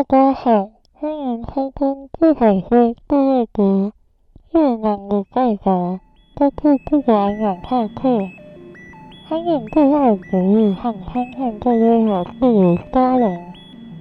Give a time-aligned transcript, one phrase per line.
[0.00, 3.92] 大家好，欢迎收听不好说部落格。
[4.52, 6.00] 越南的爸爸
[6.36, 8.18] 都去不管两堂课，
[9.28, 13.52] 他们最爱鼓励和称赞这些小刺猬家人，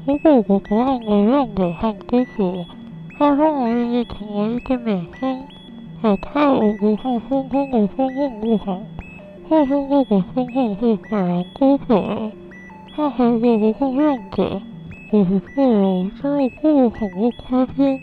[0.05, 2.65] 如果不可爱的样子和知识，
[3.17, 5.43] 他们愿意成为一个明星，
[6.01, 8.79] 而跳舞不看先天的天分不好，
[9.49, 12.31] 或是那个天分是法兰基所，
[12.95, 14.61] 他孩子不看样子。
[15.11, 17.99] 我是富人，所以过得很不开心。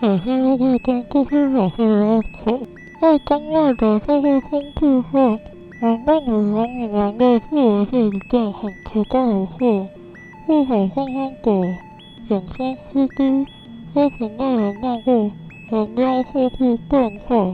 [0.00, 2.58] 每天都在跟这些小孩拉扯，
[2.98, 5.38] 在张爱的社会风气下，
[5.82, 9.86] 难道女人与男的自由是一件很奇怪的事？
[10.46, 11.52] 不好看看的，
[12.30, 13.46] 眼睛失低，
[13.92, 17.52] 为什么人那个人妖或是变态？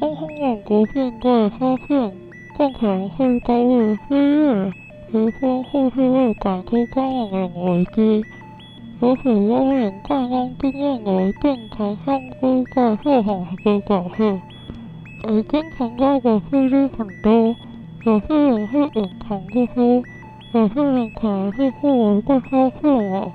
[0.00, 2.12] 当他们不幸地发现，
[2.58, 4.72] 这可能会遭遇失业。
[5.12, 8.24] 如说，或是为打击家人的危机，
[9.00, 14.40] 有很多人大量经验的电台三姑在后行的表示，
[15.22, 17.54] 而经常高的几率很多。
[18.04, 20.02] 有些人会隐藏不说，
[20.52, 23.32] 有些人可能是后来被发现了。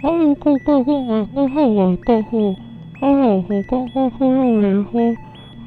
[0.00, 2.56] 他预计这些人是后来告诉
[3.00, 5.16] 他老婆刚刚说要离婚，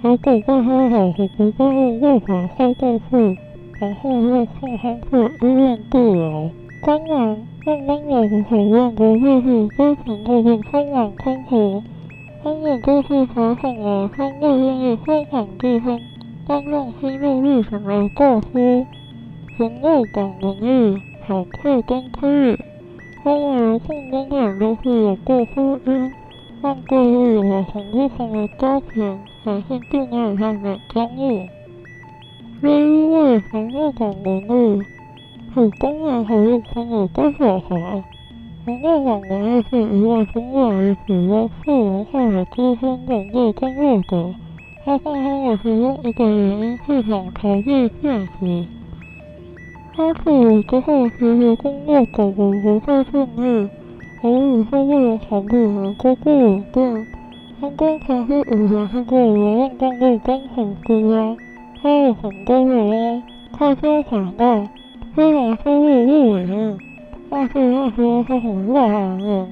[0.03, 3.37] 而给到他老婆不再用任何开导费。
[3.79, 6.49] 然后又送他去医院治疗。
[6.83, 11.83] 当然，慢慢的讨论的就是之前那个香港空婆，
[12.43, 15.99] 他们就是采访了三个愿意分享自身
[16.47, 18.85] 担任心路历程的教师，
[19.57, 20.97] 人物感人物，
[21.27, 22.57] 好看跟可以。
[23.23, 26.11] 他们的共同点都是有过婚姻，
[26.61, 31.49] 让各位有了很不同的家庭，还是恋爱上的遭遇。
[32.63, 34.81] 因为红日本人物，
[35.53, 38.03] 很多人很有朋友都小孩。
[38.65, 44.33] 红日本人物是一位中国人主要是文化的资深本地工作者。
[44.83, 48.65] 他上班的其中一个原因是想逃避现实。
[49.95, 53.69] 他退伍之后，其实工作走得不太顺利，
[54.23, 57.05] 而以后为了考虑能够不稳定，
[57.61, 61.46] 他经常是以前是做流浪动物工程师。
[61.81, 63.23] 他有很多人啊，
[63.53, 64.63] 他说想到，
[65.15, 66.77] 虽然收入不稳，
[67.29, 69.47] 但是那时候他很热爱，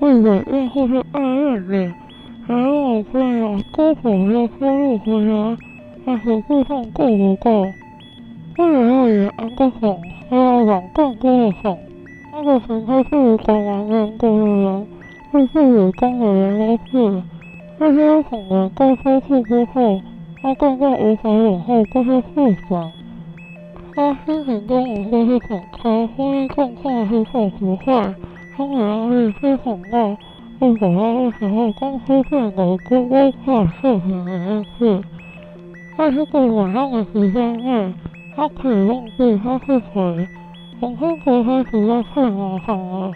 [0.00, 1.94] 为了应付是暗恋的，
[2.46, 5.56] 还有这样多少的收入回来，
[6.04, 7.66] 他实际上够不够。
[8.58, 9.96] 为了要也安个好，
[10.28, 11.78] 还要养更多的好，
[12.32, 14.86] 那个时候是找男人的人，
[15.30, 17.22] 会是有当的人来试，
[17.78, 20.00] 那些很难高收入之后。
[20.42, 22.92] 他更加无法忍受这些事情，
[23.94, 28.12] 他心情跟我说是很差，呼吁状况是说实话，
[28.56, 30.16] 他的压力非常大，
[30.58, 35.00] 并且他那时候刚出现的高危化事情的事，
[35.96, 37.94] 在这个晚上的时间内，
[38.34, 40.28] 他可以忘记他是谁，
[40.80, 43.12] 从生活开始要太麻烦了，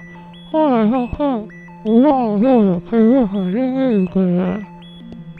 [0.53, 1.49] 后来发现
[1.87, 4.65] 无论如何可以很愿意一个人。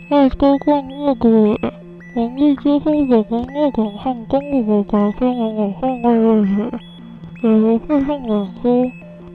[0.09, 1.29] 在多逛那个
[2.15, 6.71] 文艺之后，有个那种和中国的早餐往往换个位置，
[7.43, 8.71] 有人会和我说，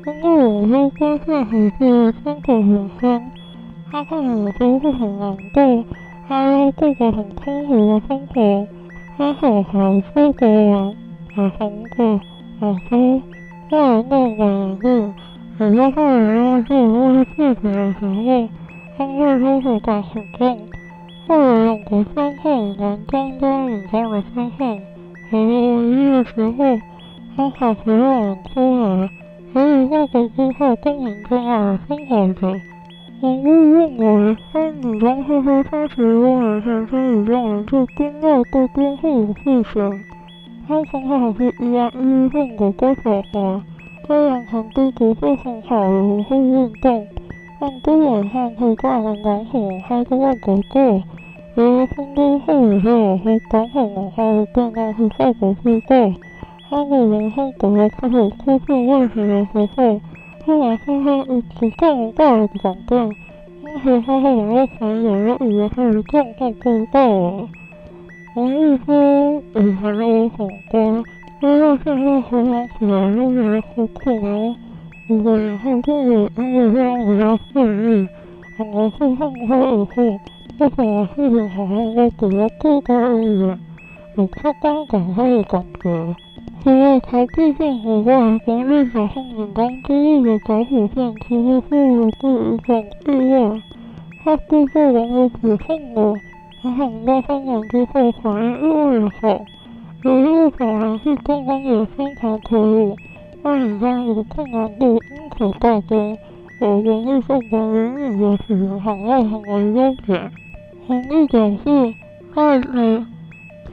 [0.05, 2.53] 因为我说发现很是生活。
[2.53, 3.21] 很香，
[3.91, 5.85] 他看我说是很难过，
[6.29, 8.67] 他要过着很空虚的生活，
[9.17, 10.95] 他好好出国玩，
[11.35, 12.17] 好韩国，
[12.61, 13.21] 好说，
[13.69, 15.13] 后来那两日，
[15.57, 18.60] 很多后来要做那些事情的时候。
[19.01, 20.56] 他会开始打手枪，
[21.28, 24.78] 后来用过三号男装装女装的身份，
[25.31, 26.79] 和我一的时候，
[27.35, 29.09] 他好希望人出来，
[29.51, 32.62] 所以那个之后跟人这样生活着。
[33.22, 40.00] 我误认为，穿女装会会开始让人产生一种对边外的边后的思想。
[40.68, 43.62] 他从小是一万一混的高小孩，
[44.07, 47.07] 这样成绩不是很好的，会运动。
[47.62, 51.04] 但多晚上会挂着蓝火，还在外国过。
[51.54, 56.16] 有了成功后以后，会赶很晚还会变到去外国去过。
[56.68, 60.02] 他的人生走了开始出现问题的时候，
[60.44, 63.16] 突然发生一次重大的转变。
[63.63, 67.48] 当时他和两位朋友都以为他的状况不到了。
[68.36, 70.30] 王玉说：“以前的我
[72.22, 73.62] 很乖，因为
[75.12, 77.56] 现在回想起来，都觉得好可怜。”如果以后对我因为这样比较顺
[77.86, 78.08] 利，
[78.58, 79.56] 很多事情会以后，
[80.60, 83.60] 为什么事情好像都比较不高一点？
[84.18, 86.16] 有他刚讲他的感觉，
[86.63, 93.62] 除了台币线以外，国内小巷子刚经历的小虎线，其实是有一种意外。
[94.24, 96.13] 它之所以能够解放的，
[96.62, 99.42] 还很多香港之后反应越来越好。
[100.04, 102.96] 有一个小人是刚刚有生产投入，
[103.43, 106.17] 那里将有困难度因此大增。
[106.59, 110.31] 我容易受管人与的使用行业行为优点。
[110.85, 111.93] 红绿表示，
[112.35, 113.05] 在内。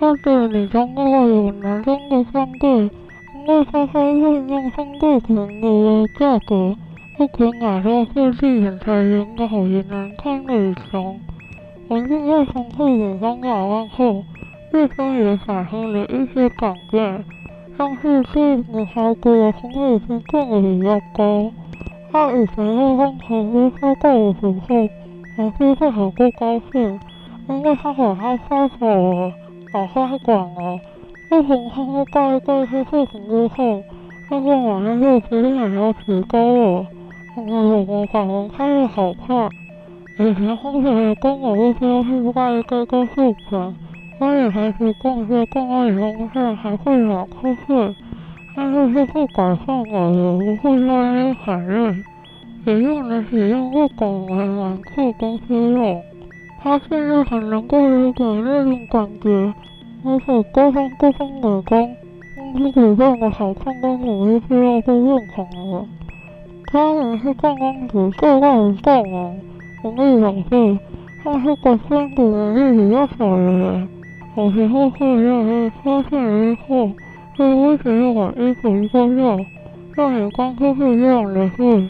[0.00, 6.76] 它的美妆的话有男生的相对，因为它会运用相对便宜的价格，
[7.16, 11.16] 不可买到设计很才人的好也难看美妆。
[11.88, 14.22] 我现在从退伍三百万后，
[14.72, 17.24] 月收也产生了一些改变，
[17.78, 21.50] 但是对女孩子的心理是更为比较高。
[22.10, 24.88] 他以前会跟同事说到的时候，
[25.36, 27.00] 还是会很不高兴，
[27.48, 29.32] 因为他和他分手了。
[29.72, 30.80] 把话讲了，
[31.28, 33.82] 自从他们大概是事情之后，
[34.30, 36.86] 那天晚上又决定要提高了。
[37.36, 39.48] 我们两个反应开始好怕，
[40.18, 43.76] 以前后面跟我一说是外这个事情，
[44.20, 45.92] 我也还是逛街逛到以
[46.28, 47.94] 后还会有瞌睡，
[48.56, 51.34] 但是是不改善我的，不会让人。
[51.46, 52.04] 反应，
[52.64, 56.02] 也用的使用不懂为玩酷公司用。
[56.60, 59.54] 他现在很能够理解那种感觉，
[60.04, 61.96] 而且沟通沟通美工，
[62.52, 65.86] 公司里面的好看跟努力是要被认同的。
[66.72, 69.32] 他也是刚刚只做到一半啊，
[69.84, 70.78] 我跟你讲是，
[71.22, 73.88] 他是个身体能力比较好的人，
[74.36, 75.70] 有时候会让人。
[75.82, 76.90] 发现以后，
[77.36, 79.38] 会为什么把衣服脱掉，
[79.94, 81.88] 让你刚出去这样的事。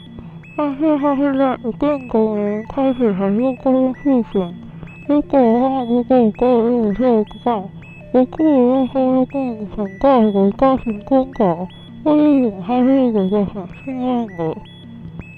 [0.56, 2.64] 但是他现在一定跟人。
[2.68, 4.54] 开始很用功的事情，
[5.06, 7.68] 如果的话，如果可以用这个，
[8.12, 8.88] 我个人。
[8.88, 11.68] 会更想带回家庭观感，
[12.04, 14.56] 因为他是一个很信任的。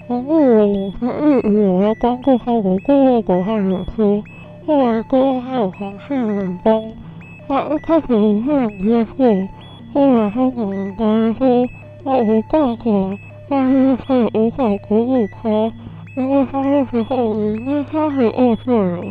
[0.09, 4.23] 然后我我他一直有要帮助他的过后的话也是，
[4.71, 6.81] 后来过后还有同事们帮，
[7.49, 9.15] 他一开始不是很接受，
[9.93, 11.67] 后来他可能跟他说，
[12.05, 13.19] 那我干活。
[13.49, 15.49] 但是他也无法鼓舞他，
[16.17, 19.03] 因为他那时候已经三十二岁了，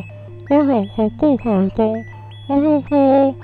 [0.50, 2.06] 我想他不开心，
[2.48, 3.36] 他就说：“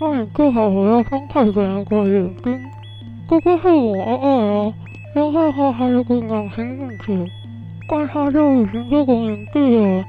[0.00, 2.58] 那你最好不要伤害别人的眼睛。”
[3.28, 4.72] 这个是我爱啊，
[5.14, 7.30] 因为他还有个脑型问题，
[7.90, 10.04] 但他就已经这个年纪了，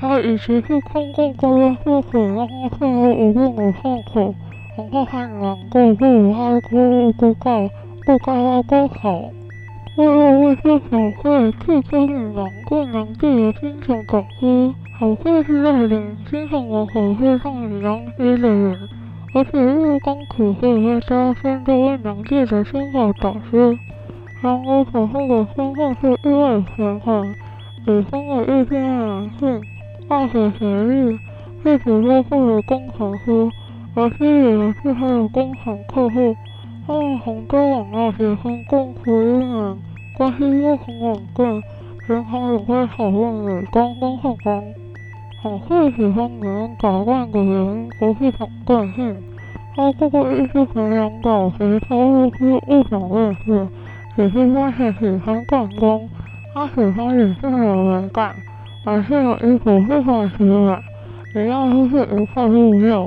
[0.00, 4.34] 他以前是通过高压货水让他现在无用的伤口，
[4.78, 7.68] 然后很难过，不如他哭不告，
[8.06, 9.22] 不告他都好。
[9.96, 18.78] 为了为这小慧去参与难过难过的星球导师，小慧是带领星球的火会上宇阳节的人，
[19.34, 23.78] 而且日光苦会加深这位难过的星球导师。
[24.40, 27.34] 然而小慧的身份是意外身份，
[27.86, 29.60] 已婚的异性恋男性，
[30.10, 31.16] 大学学历，
[31.62, 33.48] 自己又会有工程师，
[33.94, 36.36] 而且也是还有工程客户。
[36.84, 39.76] 他们从交往到结婚共处一年，
[40.18, 41.62] 关系又很稳定，
[42.08, 44.64] 平常也会讨论美妆跟化妆。
[45.44, 49.16] 小慧喜欢女人打扮的人不是很个性，
[49.76, 53.68] 他这个艺术衡量导师他会是物品类似，
[54.16, 56.10] 只是发现喜欢办公，
[56.52, 58.34] 他喜欢女性的美感，
[58.84, 60.78] 男性的衣服非常时髦，
[61.32, 63.06] 只要都是一块布料，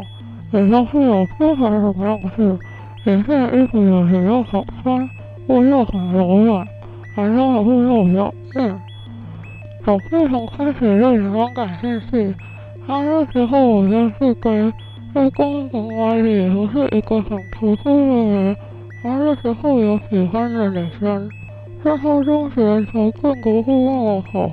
[0.52, 2.58] 也都是有非常的样式。
[3.06, 5.10] 女性的衣服有时又好看，
[5.48, 6.66] 又又很柔软，
[7.16, 8.80] 还让我会又有硬。
[9.86, 12.34] 小慧从开始对女装感兴趣，
[12.88, 14.72] 他那时候我就是跟
[15.14, 18.56] 在公司外里也不是一个很普通的人，
[19.02, 21.30] 她那时候有喜欢的女生，
[21.84, 24.50] 在高中时条件不是那么好，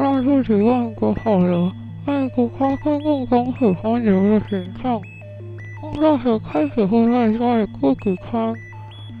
[0.00, 1.70] 让自己换个好人，
[2.06, 4.98] 换一个花开目光喜欢人的形象。
[5.78, 8.54] 从大学开始会在家里自己穿，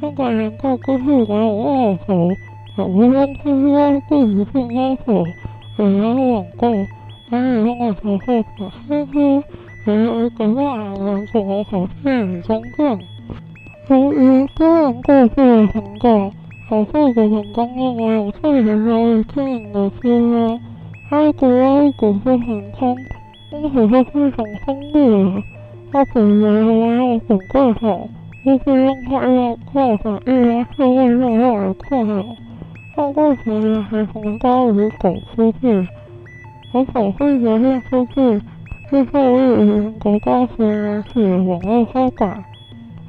[0.00, 2.30] 那个人个个性没有要求，
[2.78, 5.22] 也不用特意要自己去要求，
[5.76, 6.72] 也没有网购，
[7.28, 8.32] 还有那个时候可
[8.88, 9.42] 是乎
[9.86, 12.98] 也有一个大人做我好像女装店。
[13.90, 16.32] 由于个人个性的成长，
[16.70, 20.58] 小慧的成功让我有特别容易经营的需要，
[21.10, 22.96] 还有主要一股是很通，
[23.50, 25.42] 因此是非常丰富的。
[25.90, 28.08] 他本人没有准备好，
[28.44, 32.24] 就是让他要造成意外社会热闹的困扰。
[32.94, 35.88] 他过时也还从家里走出去，
[36.72, 38.40] 而小慧决定出去，
[38.88, 42.44] 是受益于国家学员系网络发展。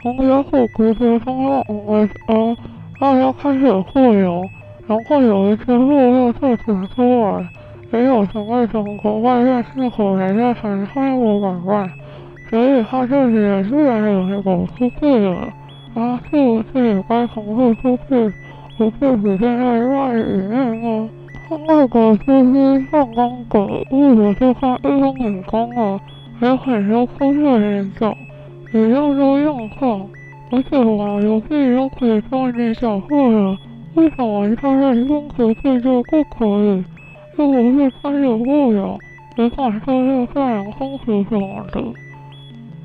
[0.02, 2.58] 从有虎皮皮冲到五 S 二，
[3.00, 4.44] 大家开始互游，
[4.88, 7.48] 然后有一些落叶就长出来，
[7.92, 11.92] 没有从外从国外认识回来的很欢我玩玩，
[12.50, 15.36] 所以他就是也自然有一种出去了。
[15.94, 18.34] 啊，是不是也该从后出去？
[18.78, 21.10] 不是体现在外语里面。
[21.68, 23.60] 外国就是上岗的，
[23.92, 26.00] 日本是看日本眼光啊，
[26.40, 28.16] 还有很多风味人种，
[28.74, 30.00] 也要多样化。
[30.54, 33.58] 而且玩游戏都可以放一点小货了，
[33.96, 36.84] 为什么他在中国制作不可以？
[37.38, 38.98] 又不是开着无聊，
[39.38, 41.82] 没法说这太阳风俗什么的。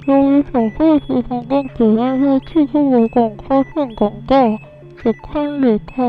[0.07, 4.59] 由于小费时常跟主任在气氛的广开放广告，
[5.03, 6.05] 只看离开。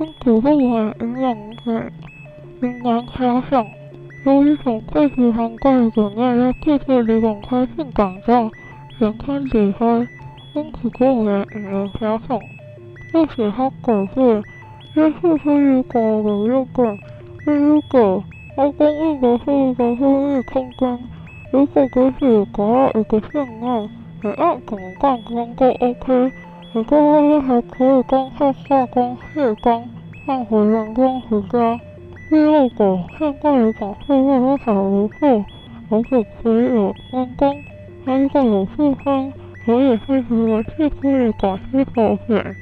[0.00, 1.90] 因此，不管营养品，
[2.62, 3.66] 应该加上。
[4.24, 8.50] 由于小贵时常跟主任在气氛里广开放广告，
[8.98, 9.86] 只看离开。
[10.54, 12.40] 因此，公务员应该加上。
[13.12, 14.42] 又使他改变，
[14.94, 16.96] 约束是一个有一个，
[17.42, 18.22] 第一个，
[18.56, 20.98] 而公益的是一个公益空间。
[21.50, 23.88] 如果给自己搞到一个信号，
[24.22, 26.32] 你爱怎么干工都 OK。
[26.72, 29.88] 你在外面还可以干脆下工卸工，
[30.26, 31.80] 换回阳光回家。
[32.28, 35.44] 第二个，现在的保护位都还不错，
[35.90, 37.62] 而且可以有分工，
[38.04, 39.32] 还有有气氛，
[39.64, 42.56] 可以配合游戏可以改些图片。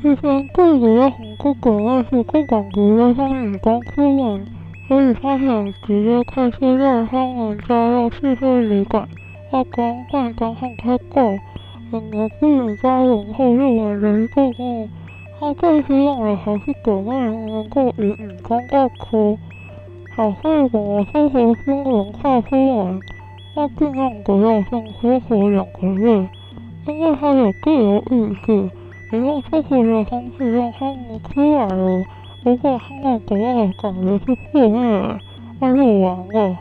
[0.00, 4.44] 气氛最主要红个个位是不管别的方你刚出门，
[4.88, 9.06] 所以他想直接开车让他们加入气氛里改，
[9.48, 11.38] 化妆、化妆和开购。
[11.92, 14.88] 整个自己家人后又来人过后，
[15.38, 19.38] 他最希望的还是给外人能够以眼光外科，
[20.16, 22.98] 好会我生活新文化出来，
[23.54, 26.28] 他尽量不要像生活两个月，
[26.88, 28.68] 因为他有自由意志，
[29.10, 32.04] 你用生活的方式让他们出来了，
[32.44, 35.18] 如果他们得到的感觉是负面，
[35.58, 36.56] 那就完了，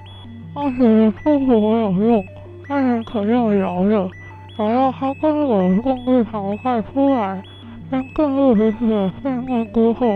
[0.54, 2.24] 而且生活没有用，
[2.70, 4.10] 但是肯定摇了。
[4.56, 7.44] 想要他跟我共度常态出来，
[7.92, 10.08] 但更入彼此的训练之后，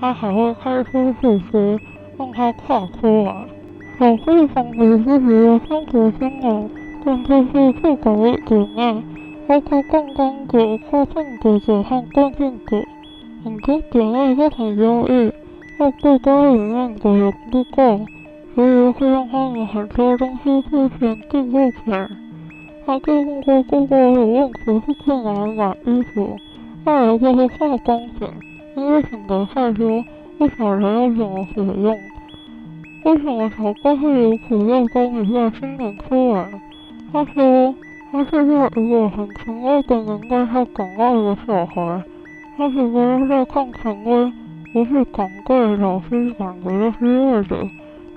[0.00, 1.80] 他还会开出事实，
[2.16, 3.34] 让他跨出来。
[3.98, 6.70] 小费防止自己的生活新闻，
[7.04, 9.02] 更就是不可以体内，
[9.46, 12.82] 包括杠杆者、亢奋者者和电竞者。
[13.44, 15.32] 很多姐妹都很忧郁，
[15.76, 18.00] 或对家里面的有不够，
[18.54, 22.08] 所以会让他们很多东西事先定不起来。
[22.86, 26.36] 他最问过哥哥有问题是去哪里买衣服，
[26.84, 28.28] 再来就是化妆品，
[28.76, 30.04] 因为品格太多，
[30.38, 31.98] 不晓得要怎么使用。
[33.04, 36.46] 为什么小怪会有苦肉功一下新人出来？
[37.12, 37.74] 他说
[38.12, 42.04] 他是在一个很权威的年代下长大的小孩，
[42.58, 44.30] 他是不要再看权威，
[44.74, 47.70] 不是长辈老师讲的就是对的，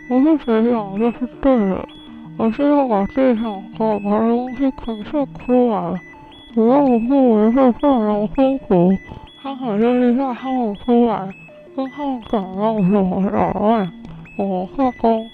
[0.09, 1.87] 不是谁讲的就是对的。
[2.37, 5.93] 我是要把自己想说把东西呈现出来，
[6.53, 8.91] 只要我不违背大人风俗，
[9.41, 11.33] 他很愿意让他们出来，
[11.73, 13.87] 跟他们讲要什么老外，
[14.35, 15.25] 我化工，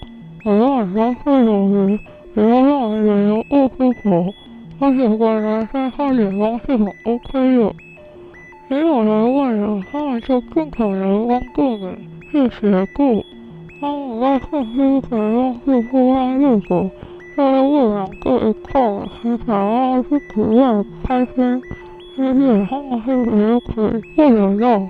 [0.44, 1.98] 我让人家会有余，
[2.32, 4.32] 不要让人有误会我，
[4.84, 7.72] 而且本来在他眼光是很 OK 的。
[8.68, 11.96] 也有人问了，他们就尽可能关注你，
[12.32, 13.24] 去学过。
[13.80, 16.90] 当我在信息使用是互相入手，
[17.36, 18.80] 在为两个一块，
[19.22, 21.62] 是想要去体验开心，
[22.18, 24.88] 而且他们是也可以做得到，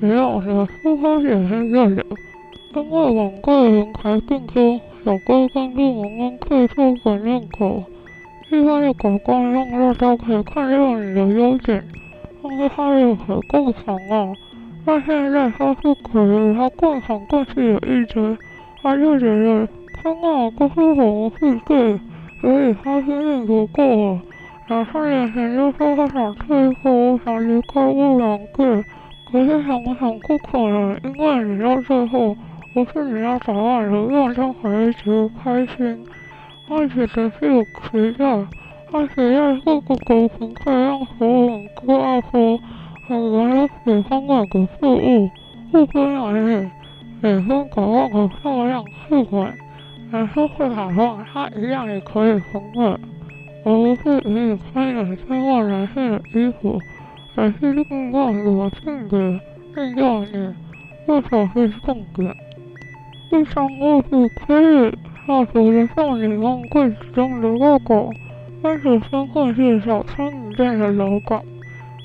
[0.00, 2.02] 也有的出发点是这里，
[2.74, 7.82] 因为两个人才进出，小龟根据我们退出本认可，
[8.50, 11.84] 一般的改观让大家可以看到你的优点，
[12.42, 14.32] 但是他也可以更强啊。
[14.86, 18.36] 那现在他是可以，他更想更是有意思，
[18.82, 19.66] 他就觉得
[20.02, 22.00] 天哪，这是什么世界？
[22.40, 24.20] 所以他心里不够了。
[24.68, 28.84] 两三年前就说他想退休，想离开物流界，
[29.32, 32.36] 可是想想不可能，因为你到最后
[32.74, 36.04] 不是你要找到的，让他回去开心，
[36.68, 38.24] 而且这是有期待，
[38.92, 42.58] 而且在各个沟通可以让所有人都爱说。
[43.06, 45.30] 很多人喜欢那个事物，
[45.70, 46.70] 不分男女，
[47.20, 49.54] 女生搞那个漂亮试管，
[50.10, 52.98] 男生会打话，他一样也可以红的，
[53.66, 56.80] 而不是以你穿两千万男性的衣服，
[57.34, 59.38] 而是另外一个性格，
[59.74, 60.54] 更要你，
[61.06, 62.34] 这才是重点。
[63.28, 64.58] 第三个是可
[65.24, 68.10] 以下属的少女用柜子中的那个，
[68.62, 71.40] 当时身份是早餐饮店的老板，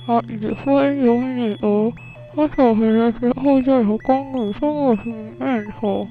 [0.07, 1.91] 他已婚有女儿。
[2.33, 6.07] 他小学的时候就有公务生活是念头，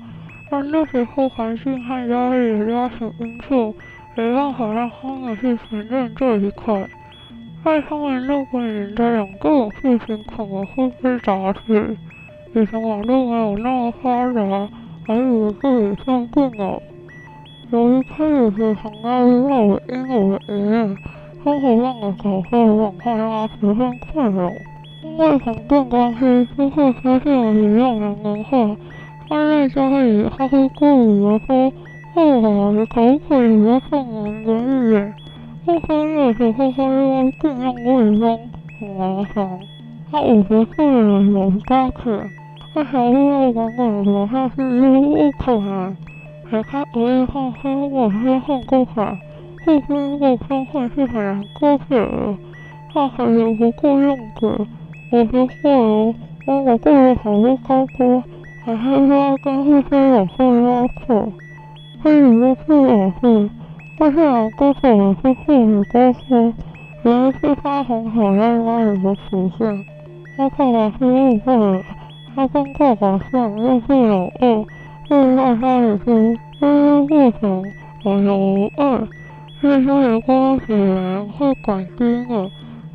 [0.51, 3.75] 但那时候环境和压力的家庭因素，
[4.15, 6.87] 没办法让他们去承认这一块。
[7.65, 11.97] 在他们那个年代，两个事情可能会被打死，
[12.55, 14.69] 以前网络没有那么发达，
[15.07, 16.79] 还以为自己像电脑。
[17.71, 20.97] 由于开始时常压力让我因我的爷爷，
[21.45, 24.51] 生活上的小事让他十分困扰。
[25.03, 28.77] 因为同店关系，就会发现我一样的文化。
[29.29, 31.73] 他在家里，他会故意的说
[32.17, 35.15] ：“后来你可不可以别看我一眼？”
[35.67, 38.39] 过生日的时候，他又要尽量伪装，
[38.81, 39.61] 很麻烦。
[40.11, 42.19] 他五十岁了，有家庭，
[42.73, 45.95] 他还要管我留下去，又不可能。
[46.51, 49.19] 可他不会放心，我是很够狠，
[49.65, 52.37] 不经过身份是很难过的。
[52.93, 54.67] 他还有不够用的。
[55.13, 56.15] 我说过了，
[56.47, 58.23] 我过了好多高科，
[58.65, 61.33] 还是说跟这些老师要求，
[62.03, 63.51] 可以说是老师，
[63.99, 66.55] 但是两个手也是护理高科，
[67.03, 69.85] 原来是发红好在哪里的实现。
[70.37, 71.83] 他爸爸是误会了，
[72.35, 74.65] 他跟爸爸像又是老二，
[75.09, 77.65] 所以在家里是因为过程
[78.05, 79.09] 还有无二，
[79.61, 82.51] 所以说也光是人会管定的。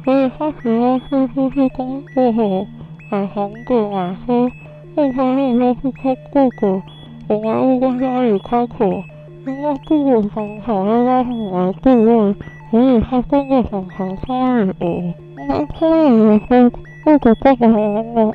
[0.06, 2.68] 所以他喜欢是出去工作后
[3.10, 4.52] 买房子买车，
[4.96, 6.82] 后方路都是靠哥哥，
[7.30, 9.04] 我还要跟家里开口，
[9.48, 12.36] 因为哥哥想考虑到我的地位，
[12.70, 15.14] 所以他真的想谈他女儿。
[15.48, 16.70] 那他女儿说，
[17.06, 18.32] 哥哥爸爸妈妈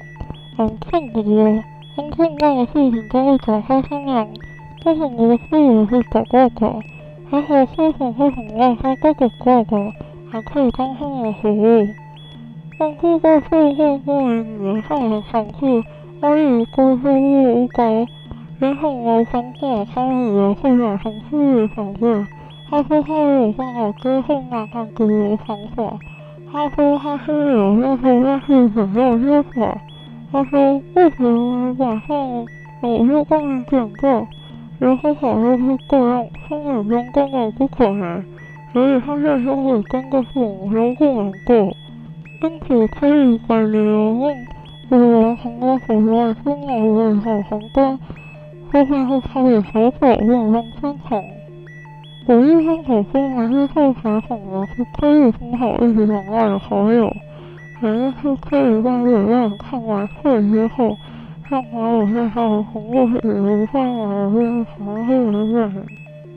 [0.57, 1.23] 很看不
[1.99, 4.29] 得，很看到的事情都会找他商量，
[4.85, 6.79] 但是我的事也是找爸爸，
[7.31, 9.93] 还好父母会很爱他哥哥爸爸。
[10.31, 11.89] 还可以刚好的服务，
[12.79, 15.83] 但是在社会关于女儿上的场次，
[16.21, 18.07] 关于高收入无高，
[18.61, 22.27] 也很难消化他女儿会养成事业上面。
[22.69, 25.99] 他说他没有办法接受男孩子的想法，
[26.53, 29.81] 他说他是有那时候那是很有想法。
[30.31, 32.47] 他说为什么晚上
[32.83, 34.27] 我就帮你点个，
[34.79, 38.25] 然后好像是这样，心里边根本不可能。
[38.73, 41.57] 所以他现在就会跟个父母都不能过，
[42.43, 44.37] 因此可以管理员工，
[44.91, 47.99] 为了很多很多生活维护很多，
[48.71, 51.23] 后面会开始小小运动商场。
[52.27, 57.11] 鼓励他口说每日做采访的是可以很好一起往外的好友，
[57.81, 60.97] 每一次可以让别人看完会之后，
[61.49, 65.87] 让网友介绍红过去无法买的边常会的人。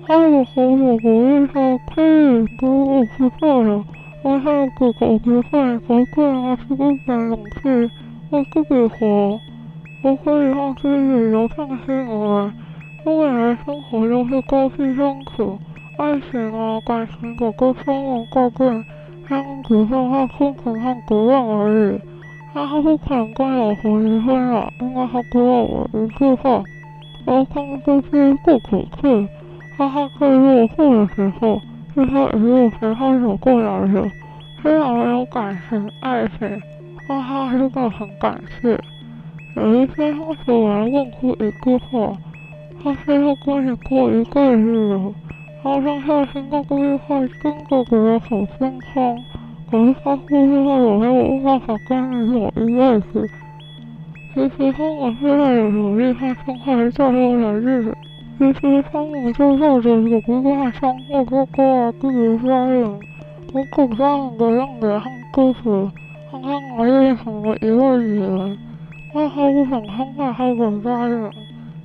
[0.05, 3.83] 他的好友鼓励他可以跟我吃饭了，
[4.23, 7.91] 让他自己吃饭，才可以拿出一点勇气，
[8.29, 9.39] 为自己活。
[10.03, 12.53] 我可以让自己流畅心来，
[13.05, 15.57] 因为未来生活都是高低相处，
[15.97, 18.47] 爱情啊感情有个双人告
[19.31, 22.01] 别，相处上他心情和责任而已。
[22.53, 26.61] 他还不肯跟老婆离婚了，因为他给了我一句话，
[27.25, 29.27] 而他们这些不可退。
[29.77, 31.61] 当他快落户的时候，
[31.95, 34.11] 是他一路陪他走过来的，
[34.61, 36.61] 虽然没有感情爱情，
[37.07, 38.77] 但他还是很感谢。
[39.55, 42.11] 有一天，他突然问出一句话
[42.83, 45.13] ：“他非要跟你过一辈子了。”
[45.63, 49.15] 他当下听到这句话，真的觉得好心酸。
[49.69, 53.29] 可是他不知道有没有办法跟你走一辈子。
[54.33, 57.97] 其实他们现在有努力和生活在过的日子。
[58.39, 62.99] 其实他们就抱着有一个相互哥哥啊弟弟家人，
[63.53, 65.91] 我苦家人的样子和故事，
[66.31, 68.57] 看看我也成为一位女人，
[69.13, 71.31] 但还是很害他的家人。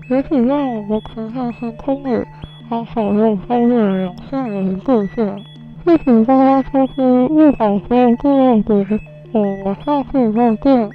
[0.08, 2.24] 也许让我们平行时空里，
[2.68, 5.16] 还少有超越两性的界限。
[5.84, 9.00] 谢谢大家收听，不好说第二集，
[9.32, 10.90] 我们下次再见。